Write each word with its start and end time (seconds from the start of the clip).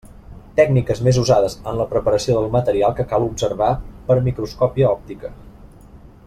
Tècniques 0.59 1.01
més 1.07 1.19
usades 1.23 1.57
en 1.71 1.77
la 1.81 1.87
preparació 1.91 2.39
del 2.39 2.49
material 2.55 2.97
que 3.01 3.07
cal 3.13 3.27
observar 3.27 3.71
per 4.09 4.19
microscòpia 4.31 4.91
òptica. 4.97 5.33